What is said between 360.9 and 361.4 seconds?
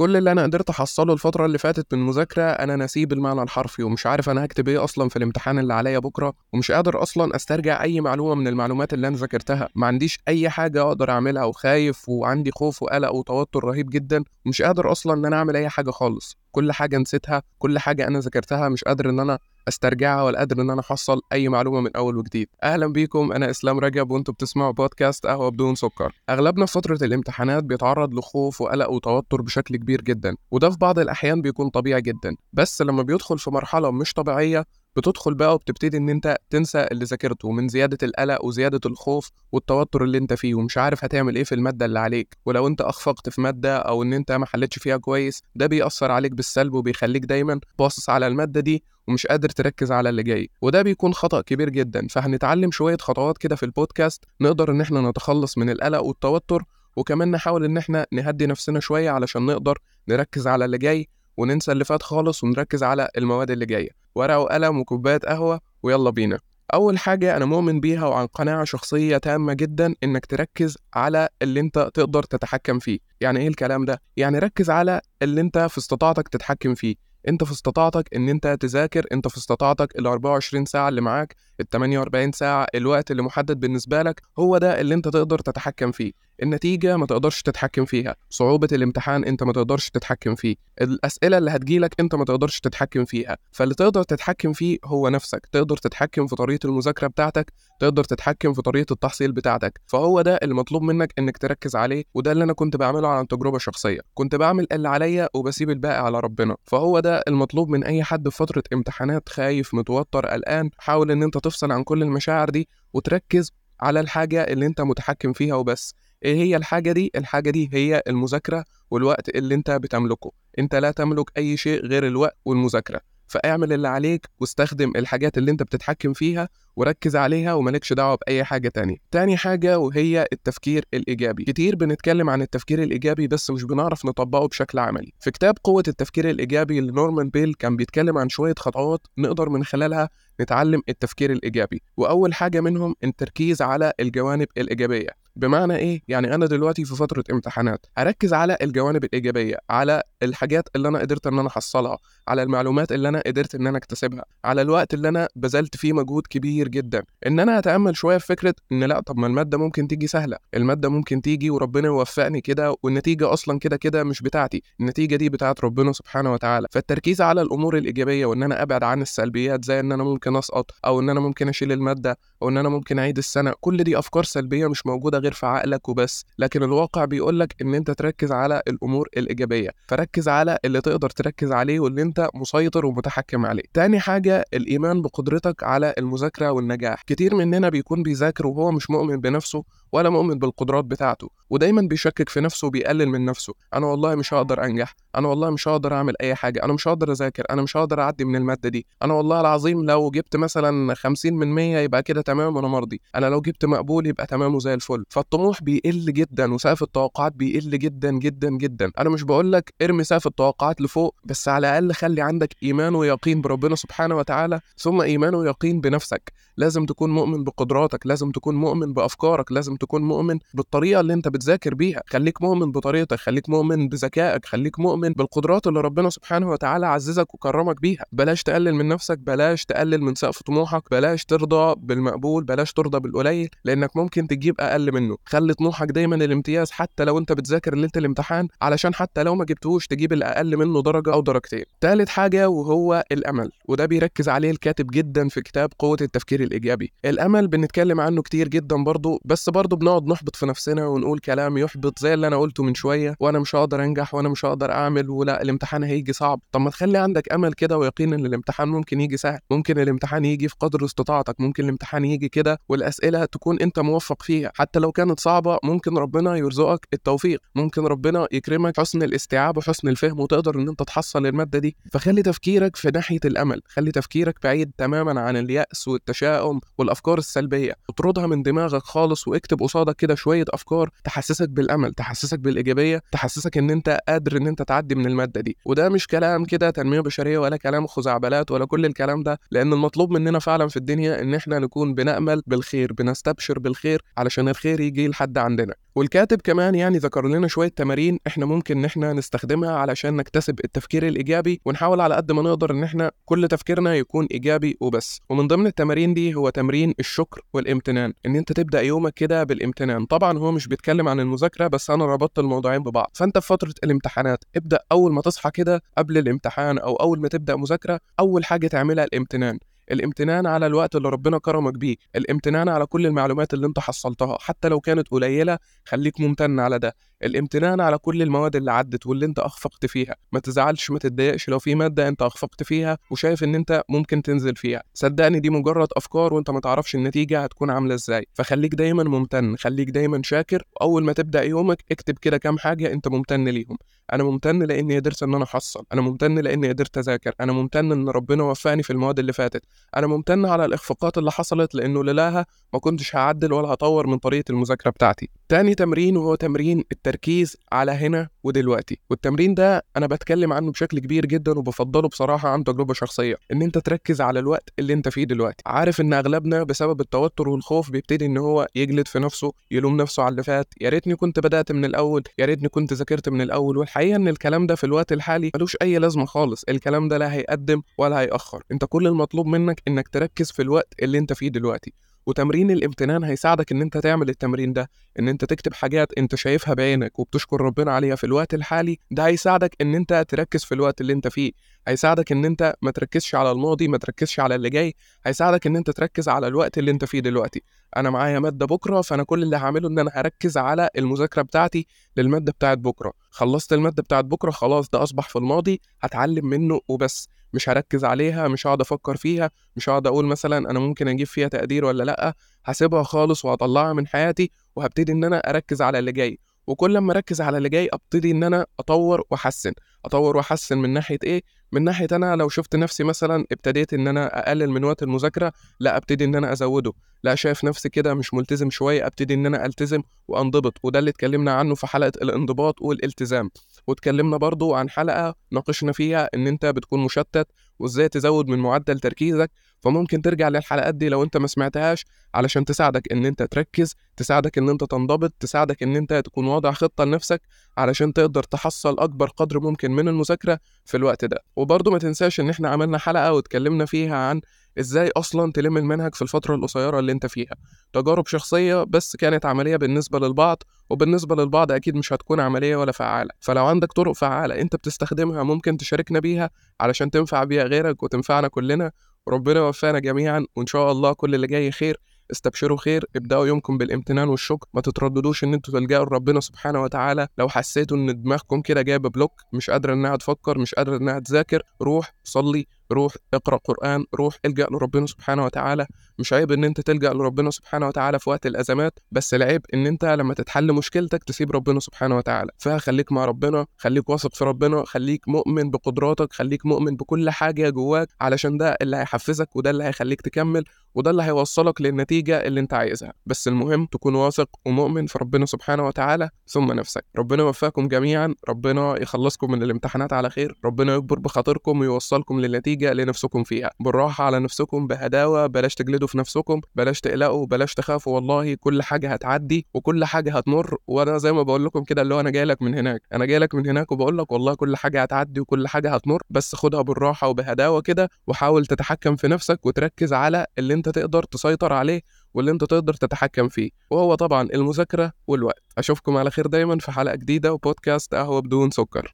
كبير